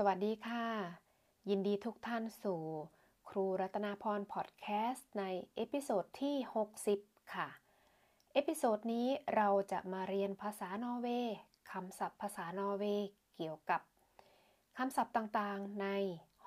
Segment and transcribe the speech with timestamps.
[0.00, 0.64] สวัสดีค่ะ
[1.50, 2.62] ยินดีทุกท่านสู่
[3.28, 5.24] ครูรัตนาพรพอดแคสต์ใน
[5.54, 6.36] episode ที่
[6.84, 7.48] 60 ค่ะ
[8.32, 11.36] episode นี้เราจะมาเรียนภาษานอร์เวย์
[11.70, 13.80] คำศัพท์ภาษานอร์เวย์เกี่ยวกับ
[14.78, 15.88] คำศัพท์ต่างๆใน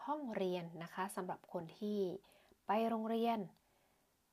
[0.05, 1.99] ห้องเรียนนะคะสำหรับคนที่
[2.67, 3.39] ไปโรงเรียน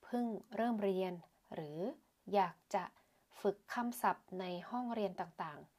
[0.04, 0.26] เพิ่ง
[0.56, 1.12] เริ่มเรียน
[1.54, 1.78] หรือ
[2.34, 2.84] อยากจะ
[3.40, 5.77] ฝึกคำศัพท์ในห้องเรียนต่างๆ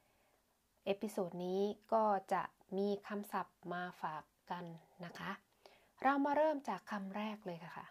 [0.92, 1.62] episode นี้
[1.94, 2.44] ก็จะ
[2.78, 4.66] มีคำศัพท์มาฝากกัน
[5.06, 5.32] นะคะ
[6.04, 7.86] เรามาเริ่มจากคำแรกเลยค่ะ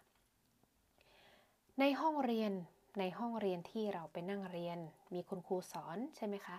[1.80, 2.52] ในห้องเรียน
[2.98, 4.78] ในห้องเรียนที่เราไปนั่งเรียน
[5.14, 6.56] มีคุณครูสอนใช่ไหมคะ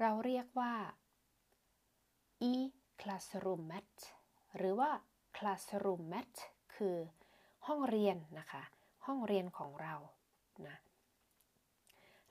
[0.00, 0.74] เราเรียกว่า
[2.50, 2.54] i
[3.00, 3.90] klasserommet
[4.56, 4.90] หรือว่า
[5.36, 6.32] klasserommet
[6.74, 6.96] คือ
[7.66, 8.62] ห้องเรียนนะคะ
[9.06, 9.94] ห้องเรียนของเรา
[10.66, 10.76] นะ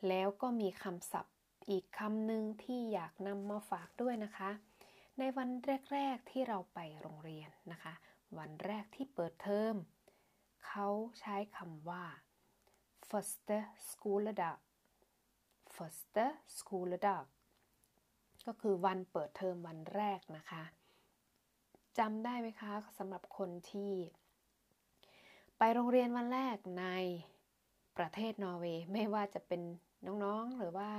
[0.07, 1.36] แล้วก็มีคำศัพท์
[1.69, 4.51] อีกคำหนึ่งที่อยากนำมาฝากด้วยนะคะ
[5.19, 5.49] ในวัน
[5.93, 7.93] แรก ๆที่เราไปโรงเรียนนะคะ
[8.37, 9.75] วันแรกที่เปิดเทอม
[10.67, 10.87] เขา
[11.19, 12.05] ใช้คำว่า
[13.09, 13.59] första
[13.89, 14.59] skoledag
[15.75, 16.25] första
[16.57, 17.25] skoledag
[18.47, 20.63] ก็คือวันเปิดเทอมวันแรกนะคะ
[21.99, 23.93] จำได้ไหมคะสำหรับคนที่
[25.57, 26.85] ไปโรงเรียนวันแรกใน
[27.97, 29.61] ประเทศนอร์เวย์ไม่ว่าจะเป็น
[30.23, 30.91] น้องๆหรือว่า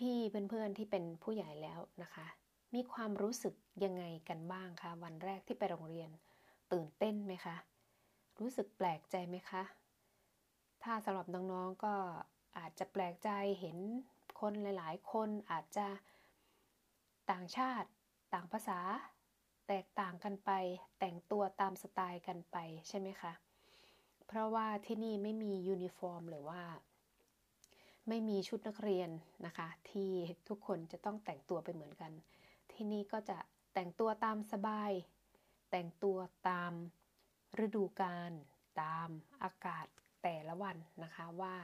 [0.00, 2.26] พี่ๆเพื่อนๆที่เป็นผู้ใหญ่แล้วนะคะ
[2.74, 6.10] มีความรู้สึกยังไงกันบ้างคะวันแรกที่ไปโรงเรียน
[6.72, 7.56] ตื่นเต้นไหมคะ
[8.40, 9.62] รู้สึกแปลกใจไหมคะ
[10.82, 11.94] ถ้าสำหรับน้องๆก็
[12.58, 13.30] อาจจะแปลกใจ
[13.60, 13.76] เห็น
[14.40, 15.86] คนหลายๆ คนอาจจะ
[17.30, 17.88] ต่างชาติ
[18.34, 18.78] ต่างภาษา
[19.68, 20.50] แตกต่างกันไป
[20.98, 22.56] แต่งตัวตามสไตล์กันไป
[22.88, 23.32] ใช่ไหมคะ
[24.26, 26.62] เพราะว่าที่นี่ไม่มียูนิฟอร์มหรือว่า
[28.08, 29.10] ไม่มีชุดนักเรียน
[29.46, 30.10] นะคะ ที่
[30.48, 32.12] ทุกคนจะต้องแต่งตัวไปเหมือนกัน
[32.72, 33.38] ที่นี่ก็จะ
[33.74, 34.92] แต่งตัวตามสบาย
[35.70, 36.72] แต่งตัวตาม
[37.64, 38.32] ฤดูกาล
[38.82, 39.08] ตาม
[39.42, 39.86] อากาศ
[40.22, 41.56] แต่ละวันนะคะว่า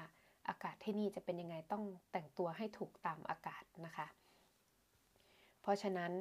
[0.48, 4.06] อากาศที่นี่จะเป็นยังไงต้องแต่งตัวให้ถูกตามอากาศนะคะ
[5.60, 6.12] เพราะฉะนั้น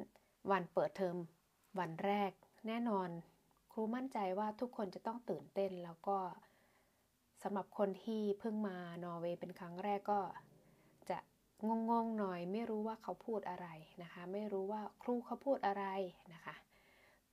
[0.51, 1.17] วันเปิดเทอม
[1.79, 2.31] วันแรก
[2.67, 3.09] แน่นอน
[3.72, 6.17] ครูมั่นใจว่าทุกคนจะต้องตื่นเต้นแล้วก็
[7.43, 10.19] สำหรับคนที่เพิ่งมานอร์เวย์เป็นครั้งแรกก็
[11.09, 11.17] จะ
[11.67, 13.67] งงงหน่อยไม่รู้ว่าเขาพูดอะไร
[14.03, 15.85] นะคะ ไม่รู้ว่าครูเขาพูดอะไร
[16.33, 16.55] นะคะ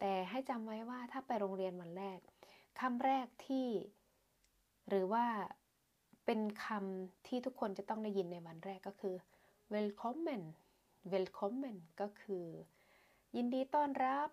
[0.00, 2.18] แต่ให้จำไว้ว่าถ้าไปโรงเรียนวันแรก
[2.80, 3.68] คำแรกที่
[4.88, 5.24] หรือว่า
[6.24, 9.14] เป็นคำที่ทุกคนจะต้องได้ยินในวันแรกก็คือ
[9.74, 10.20] welcome
[11.12, 11.64] welcome
[12.00, 12.46] ก็คือ
[13.36, 14.28] ยินดีต้อนรับ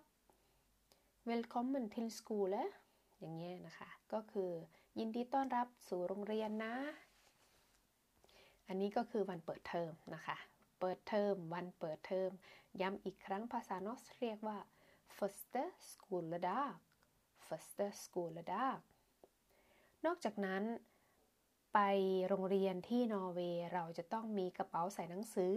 [1.28, 2.64] welcome till school และ
[3.20, 4.50] อย่างเงี้ยนะคะ ก็คือ
[4.98, 6.74] ยินดีต้อนรับสู่โรงเรียนนะ
[8.68, 10.36] อันนี้ก็คือวันเปิดเทอมนะคะ
[10.80, 12.30] เปิดเทอม วันเปิดเทอม
[12.80, 14.58] ย้ำอีกครั้งภาษานอสเรียกว่า
[15.16, 16.72] första skoledag
[17.46, 18.76] första skoledag
[20.04, 20.62] นอกจากนั้น
[21.74, 21.78] ไป
[22.28, 25.54] โรงเรียนที่นอร์เวย์เราจะต้องมีกระเป๋าใส่หนังสือ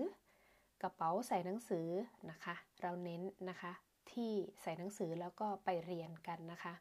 [0.82, 1.88] กระเป๋าใส่หนังสือ
[2.30, 3.74] นะคะ เราเน้นนะคะ
[4.12, 4.32] ที่
[4.62, 6.76] ใส่หนังสือแล้วก็ไปเรียนกันนะคะ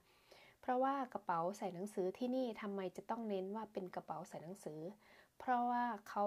[0.67, 4.81] เพราะว่ากระเป๋าใส่หนังสือที่นี่ทำไมจะต้องเน้นว่าเป็นกระเป๋าใส่หนังสือ
[5.39, 6.25] เพราะว่าเขา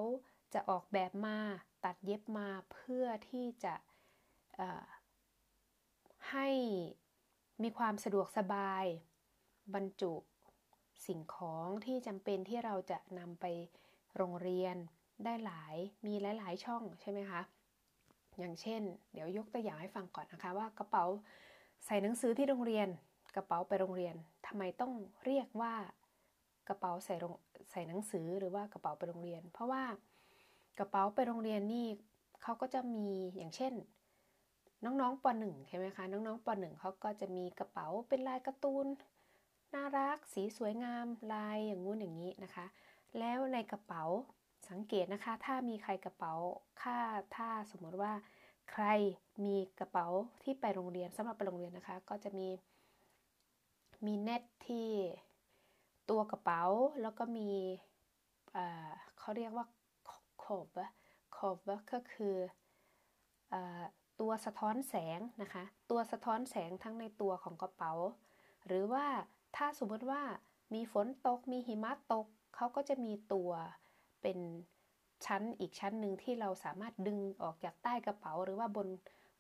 [0.53, 1.37] จะออกแบบมา
[1.85, 3.75] ตัดเย็บมาเพื่อที่จะ
[6.31, 6.49] ให้
[7.63, 8.85] มีความสะดวกสบาย
[9.73, 10.13] บรรจุ
[11.07, 13.45] สิ่งของที่จำเป็นที่เราจะนำไป
[14.15, 14.75] โรงเรียน
[15.23, 15.75] ได้หลาย
[16.05, 17.41] มีหลาย ๆ ช่องใช่ไหมคะ
[18.37, 18.81] อย่างเช่น
[19.13, 21.05] เดี๋ยวยกตัวอย่างให้ฟังก่อนนะคะว่ากระเป๋า
[21.85, 22.87] ใส่หนังสือที่โรงเรียน
[23.37, 24.15] กระเป๋าไปโรงเรียน
[24.47, 24.93] ทำไมต้อง
[25.25, 25.73] เรียกว่า
[26.67, 27.15] กระเป๋าใส่
[27.71, 29.83] ใส่หนังสือหรือว่ากระเป๋าไปโรงเรียน เพราะว่า
[30.79, 31.87] กระเป๋าไปโรงเรียนนี่
[32.41, 33.73] เขาก็จะมีอย่างเช่น
[34.83, 38.87] น้องๆปหนึ่งใช่ไหมคะน้องๆปหนึ่งเขาก็จะมีกระเป๋าเป็นลายการ์ตูน
[39.73, 42.65] น่ารัก สีสวยงาม ลายอย่างงู้นอย่างนี้นะคะ
[43.19, 44.03] แล้วในกระเป๋า
[44.69, 46.33] สังเกตนะคะ ถ้ามีใครกระเป๋า
[46.81, 46.99] ค่า
[47.35, 48.13] ถ้าสมมติว่า
[48.71, 48.85] ใคร
[49.45, 50.07] มีกระเป๋า
[50.43, 52.47] ที่ไปโรงเรียนสำหรับไปโรงเรียนนะคะ ก็จะมี
[54.05, 54.87] มีเน็ตที่
[56.09, 56.63] ตัวกระเป๋า
[57.01, 57.49] แล้วก็มี
[59.19, 59.65] เขาเรียกว่า
[60.43, 60.67] ขอบ
[61.37, 61.57] ขอบ
[61.91, 62.35] ก็คือ
[63.53, 63.55] อ
[64.19, 67.91] ตัวสะท้อนแสงนะคะ ตัวสะท้อนแสงทั้งในตัวของกระเป๋า
[68.65, 69.05] หรือว่า
[69.55, 70.21] ถ้าสมมติว่า
[70.73, 73.51] มีฝนตกมีหิมะตกเขาก็จะมีตัว
[74.21, 74.39] เป็น
[75.25, 78.87] ชั้นอีกชั้นหนึ่งที่เราสามารถดึงออกจากใต้กระเป๋า หรือว่าบน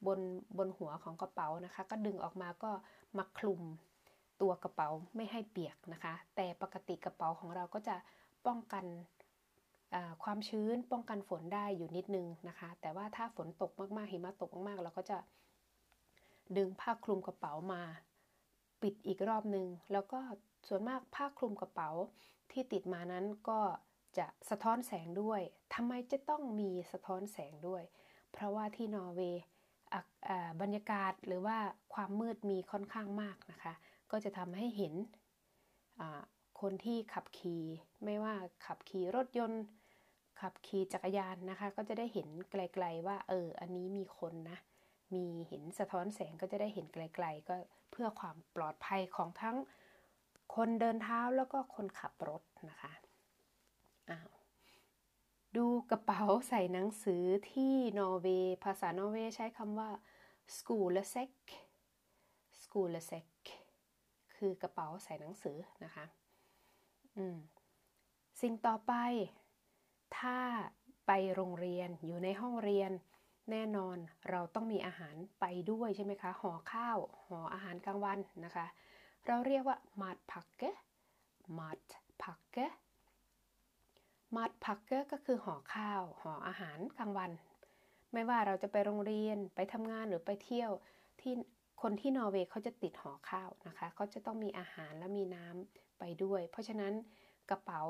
[0.05, 0.19] บน
[0.57, 2.71] บนหัวของกระเป๋านะคะ ก็ดึงออกมาก็
[3.17, 3.61] มาคลุม
[4.41, 7.95] ตัวกระเป๋าไม่ให้เปียกนะคะ แต่ปกติกระเป๋าของเราก็จะ
[8.45, 8.85] ป้องกัน
[10.23, 15.17] ความชื้นป้องกันฝนได้อยู่นิดนึงนะคะ แต่ว่าถ้าฝนตกมากๆหิมะตกมากๆ เราก็จะ
[16.57, 17.81] ดึงผ้าคลุมกระเป๋ามา
[18.81, 20.19] ปิดอีกรอบหนึ่งแล้วก็
[20.67, 21.89] ส่วนมากผ้าคลุมกระเป๋า
[22.51, 23.59] ที่ติดมานั้นก็
[24.17, 25.41] จะสะท้อนแสงด้วย
[25.73, 27.83] ทำไมจะต้องมีสะท้อนแสงด้วย
[28.31, 29.43] เพราะว่าที่นอร์เวย์
[30.61, 31.57] บรรยากาศหรือว่า
[31.93, 33.73] ความมืดมีค่อนข้างมากนะคะ
[34.11, 34.93] ก็จะทำให้เห็น
[36.61, 37.63] คนที่ขับขี่
[38.05, 39.63] ไม่ว่าขับขี่รถยนต์
[40.41, 44.57] ขับขี่จักรยานนะคะ ก็จะได้เห็นไกล ๆ ว่าเอออันนี้มีคนนะ
[45.13, 47.55] มีเห็นสะท้อนแสงก็จะได้เห็นไกล ๆ ก็
[47.91, 49.57] เพื่อความปลอดภัยของทั้ง
[50.55, 52.91] คนเดินเท้าแล้วก็คนขับรถนะคะ
[54.09, 54.29] อ้าว
[55.55, 59.89] ดูกระเป๋าใส่หนังสือที่นอร์เวย์ภาษานอร์เวย์ใช้คำว่า
[60.55, 61.47] s k o l e s e k
[62.61, 63.47] s k o l e s e k
[64.37, 66.05] คือกระเป๋าใส่หนังสือนะคะ
[67.17, 67.37] อืม
[68.41, 68.93] สิ่งต่อไป
[70.17, 70.37] ถ้า
[71.07, 72.91] ไปโรงเรียนอยู่ในห้องเรียน
[73.51, 73.97] แน่นอน
[74.29, 76.97] เราต้องมีอาหารไปด้วยใช่ไหมคะห่อข้าว
[77.27, 78.65] ห่ออาหารกลางวันนะคะ
[79.25, 80.63] เราเรียกว่ามาดพักเก
[81.59, 81.77] มาด
[82.23, 82.57] พักเก
[84.35, 87.31] มัดพักเกอร์ก็คือห่อข้าวห่ออาหารกลางวัน
[88.13, 90.71] ไม่ว่าเราจะไปโรงเรียนไปทำงานหรือไปเที่ยว
[91.21, 91.33] ที่
[91.81, 96.93] คนที่นอร์เวย์เขาจะติดห่อข้าวนะคะเขาจะต้องมีอาหารและมีน้ำไปด้วย เพราะฉะนั้น
[97.49, 97.81] กระเป๋า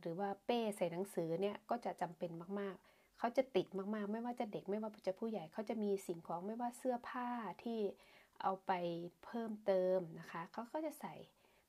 [0.00, 2.30] หรือว่าเป้ใส่หนังสือเนี่ยก็จะจำเป็น
[2.60, 7.28] มากๆ เขาจะติดมากๆ ไม่ว่าจะเด็กไม่ว่าจะผู้ใหญ่เขาจะมีสิ่งของไม่ว่าเสื้อผ้า
[7.64, 7.80] ที่
[8.42, 8.72] เอาไป
[9.24, 11.14] เพิ่มเติมนะคะเขาก็จะใส่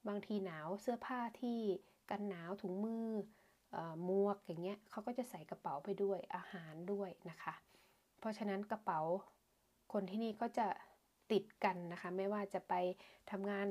[0.07, 1.59] บางทีหนาวเสื้อผ้าที่
[2.09, 3.07] กันหนาวถุงมือ
[4.05, 7.53] หมวกอย่างเงี้ยเขาก็จะใส่กระเป๋าไปด้วยอาหารด้วยนะคะ
[8.19, 8.99] เพราะฉะนั้นกระเป๋า
[9.93, 10.67] คนที่นี่ก็จะ
[11.31, 12.73] ติดกันนะคะ ไม่ว่าจะไป
[13.31, 13.67] ทำงาน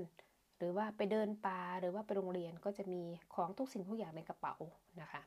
[0.59, 3.03] หรือว่าไปเดินป่าหรือว่าไปโรงเรียนก็จะมี
[3.35, 4.55] ของทุกสิ่งทุกอย่างในกระเป๋า
[5.01, 5.23] นะคะ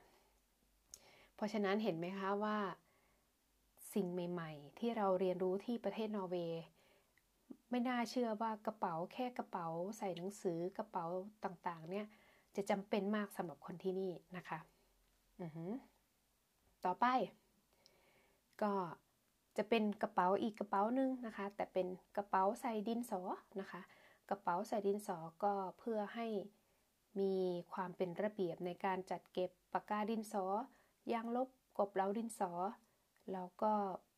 [1.35, 2.57] เพราะฉะนั้นเห็นไหมคะว่า
[3.93, 6.63] สิ่งใหม่ ๆ ที่เราเรียนรู้ที่ประเทศนอร์เวย์
[7.69, 9.67] ไม่น่าเชื่อว่ากระเป๋าแค่กระเป๋า
[9.97, 11.05] ใส่หนังสือกระเป๋า
[11.45, 12.05] ต่างๆ เนี่ย
[12.55, 14.59] จะจำเป็นมากสำหรับคนที่นี่นะคะ
[16.85, 17.05] ต่อไป
[18.61, 18.73] ก็
[19.57, 21.87] จะเป็นกระเป๋าอีกกระเป๋าหนึ่งนะคะ แต่เป็น
[22.17, 23.21] กระเป๋าใส่ดินสอ
[23.59, 23.81] นะคะ
[24.29, 26.27] กระเป๋าใส่ดินสอก็เพื่อให้
[27.19, 27.33] มี
[27.73, 30.45] ความเป็นระเบียบในการจัดเก็บปากกาดินสอ
[31.13, 32.51] ยางลบกบเหลาดินสอ
[33.33, 33.71] แล้วก็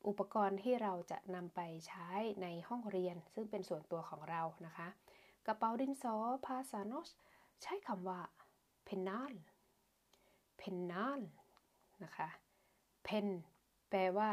[0.07, 2.09] อุปกรณ์ที่เราจะนำไปใช้
[2.41, 4.87] ในห้องเรียน ซึ่งเป็นส่วนตัวของเรานะคะ
[5.47, 6.15] กระเป๋าดินสอ
[6.47, 7.09] ภาษาโนส
[7.63, 8.19] ใช้คำว่า
[8.87, 9.33] penal
[10.59, 11.19] penal
[12.03, 12.29] นะคะ
[13.07, 13.27] pen
[13.89, 14.29] แปลว่า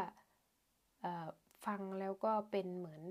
[1.66, 3.02] ฟังแล้วก็เป็นเหมือน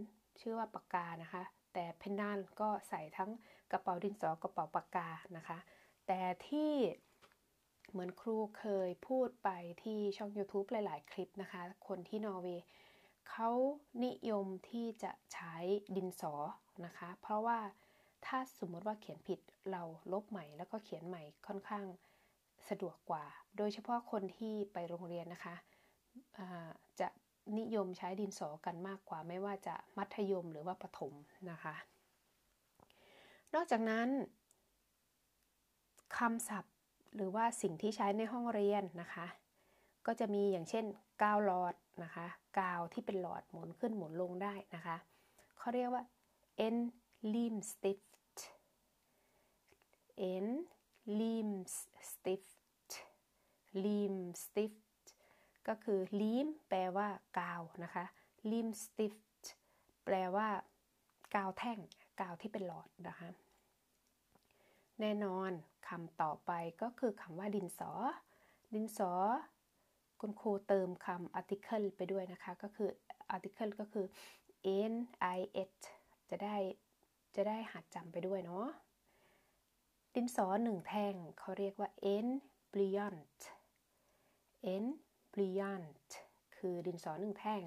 [0.41, 1.43] ชื่อว่าปากกานะคะ
[1.73, 3.31] แต่ penal ก็ใส่ทั้ง
[3.71, 5.57] กระเป๋าดินสอกระเป๋าปากกานะคะ
[6.07, 6.71] แต่ที่
[7.91, 9.49] เหมือนครูเคยพูดไป
[9.83, 12.65] ที่ช่อง YouTube หลาย ๆ คลิปนะคะ คนที่นอร์เวย์
[13.29, 13.49] เขา
[14.05, 15.55] นิยมที่จะใช้
[15.95, 16.33] ดินสอ
[16.85, 17.59] นะคะ เพราะว่า
[18.25, 19.39] ถ้าสมมติว่าเขียนผิด
[19.71, 19.83] เรา
[20.13, 21.85] ลบใหม่ แล้วก็เขียนใหม่ค่อนข้าง
[22.69, 23.25] สะดวกกว่า
[23.57, 26.49] โดยเฉพาะคนที่ไปโรงเรียนนะคะะ
[26.99, 27.07] จะ
[27.59, 31.13] นิยมใช้ดินสอกันมากกว่าไม่ว่าจะมัธยมหรือว่าประถม
[31.51, 31.75] นะคะ
[33.53, 34.07] นอกจากนั้น
[36.17, 36.75] คำศัพท์
[37.15, 39.27] หรือว่าสิ่งที่ใช้ในห้องเรียนนะคะ
[40.05, 40.85] ก็จะมีอย่างเช่น
[41.21, 42.27] กาวหลอดนะคะ
[42.59, 44.97] กาวที่เป็นหลอดหมุนขึ้นหมุนลงได้นะคะ
[45.57, 46.03] เขาเรียกว่า
[46.75, 46.77] N
[47.33, 48.37] limstift
[50.33, 50.47] en
[51.19, 52.91] limstift
[53.83, 54.88] limstift
[55.67, 57.07] ก็คือ lim แปลว่า
[57.39, 58.05] กาวนะคะ
[58.51, 59.43] limstift
[60.05, 60.47] แปลว่า
[61.35, 61.79] กาวแท่ง
[62.21, 63.29] กาวที่เป็นหลอดนะคะ
[64.99, 65.51] แน่นอน
[65.87, 66.51] คำต่อไป
[66.81, 67.91] ก็คือคำว่าดินสอ
[68.73, 69.11] ดินสอ
[70.21, 72.89] คุณครูเติมคำ article ไปด้วยนะคะ ก็คือ
[73.35, 74.05] article ก็คือ
[74.91, 74.93] n
[75.37, 75.39] i
[75.69, 75.81] t
[76.29, 76.55] จะได้
[77.35, 78.67] จะได้หัดจำไปด้วยเนาะ
[80.15, 81.89] ดินสอหนึ่งแท่งเขาเรียกว่า
[82.25, 82.27] n
[82.71, 83.37] brilliant
[84.83, 84.85] n
[85.33, 86.11] b r i l l i n t
[86.57, 87.63] คือดินสอหนึ่งแท่ง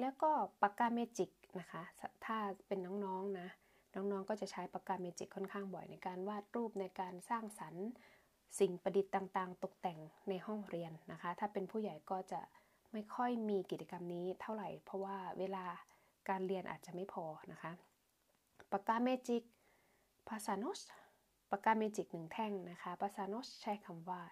[0.00, 0.30] แล้วก็
[0.62, 1.82] ปากกาเมจิกนะคะ
[2.24, 3.48] ถ้าเป็นน้องๆนนะ
[3.94, 7.86] น้องๆก็จะใช้ปากกาเมจิกค่อนข้างบ่อยในการวาดรูปในการสร้างสรรค์
[8.58, 12.40] สิ่งประดิษฐ์ต่างๆ ตกแต่งในห้องเรียนนะคะ ถ้าเป็นผู้ใหญ่ก็จะ
[12.92, 15.64] ไม่ค่อยมีกิจกรรมนี้เท่าไหร่ เพราะว่าเวลา
[16.28, 17.72] การเรียนอาจจะไม่พอนะคะ
[18.72, 19.42] ปากกาเมจิก
[20.28, 20.80] ภาษานอร์ส
[21.50, 24.22] ปากกาเมจิกหนึ่งแท่งนะคะภาษานอร์สใช้คำว่า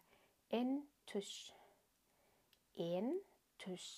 [0.61, 0.69] en
[1.09, 1.31] tusj
[2.79, 3.07] en tush en
[3.63, 3.89] tusj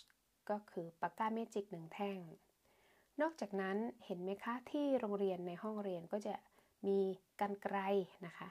[0.51, 2.19] ก็คือปากกาเมจิกหนึ่งแท่ง
[3.21, 6.35] นอกจากนั้นเห็นไหมคะที่โรงเรียนในห้องเรียนก็จะ
[6.87, 6.99] มี
[7.41, 7.79] กรรไกร
[8.27, 8.49] นะคะ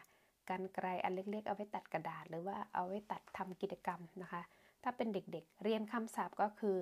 [0.49, 4.41] กรรไกรอันเล็กๆ เอาไว้ตัดกระดาษ หรือว่าเอาไว้ตัดทำกิจกรรมนะคะ
[4.83, 6.77] ถ้าเป็นเด็กๆ เรียนคำศัพท์ก็คือ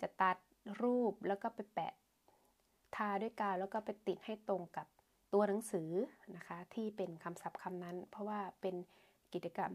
[0.00, 0.36] จะตัด
[0.82, 1.94] รูปแล้วก็ไปแปะ
[2.96, 4.86] ทาด้วยกาวแล้วก็ไปติดให้ตรงกับ
[5.32, 5.90] ตัวหนังสือ
[6.36, 8.76] นะคะ ที่เป็นคำศัพท์คำนั้น เพราะว่าเป็น
[9.32, 9.72] กิจกรรม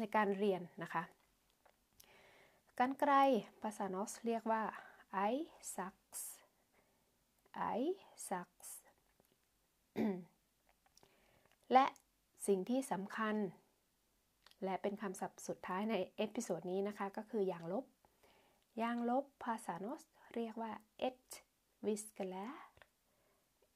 [0.00, 1.02] ในการเรียนนะคะ
[2.78, 3.12] กันไกล
[3.62, 4.62] ภาษานอสเรียกว่า
[5.32, 5.34] i
[5.74, 5.96] sax
[7.78, 7.80] i
[8.28, 8.50] sax
[11.72, 11.86] และ
[12.46, 13.36] สิ่งที่สำคัญ
[14.64, 17.84] และเป็นคำศัพท์สุดท้ายใน episode นี้นะคะ ก็คืออย่างลบ
[18.78, 20.02] อย่างลบภาษาโนส
[20.34, 20.72] เรียกว่า
[21.08, 21.24] et
[21.86, 22.54] viskelär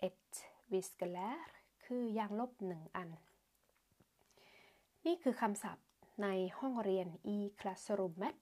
[0.06, 0.26] et
[0.72, 1.38] viskelär
[1.84, 3.08] คืออย่างลบหนึ่งอัน
[5.06, 5.83] นี่คือคำศัพท์
[6.22, 6.28] ใน
[6.58, 8.40] ห้องเรียน i klasserommet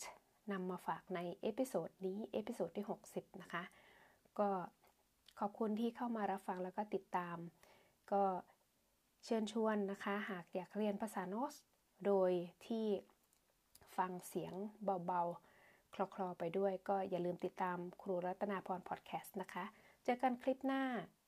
[0.52, 3.62] นำมาฝากใน episode นี้ episode ที่ 60 นะคะ
[4.38, 4.50] ก็
[5.38, 7.36] ขอบคุณที่เข้ามารับฟังแล้วก็ติดตาม
[8.12, 8.24] ก็
[9.24, 11.54] เชิญชวนนะคะ หากอยากเรียนภาษา Norsk
[12.06, 12.30] โดย
[12.66, 12.86] ที่
[13.96, 14.54] ฟังเสียง
[15.06, 19.64] เบาๆ คลอๆ ไปด้วย ก็อย่าลืมติดตามครูรัตนาพรพอดแคสต์นะคะ
[20.04, 20.82] เจอกันคลิปหน้า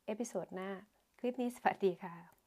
[0.07, 0.71] episode หน้า
[1.19, 2.44] คลิปนี้สวัสดีค่ะ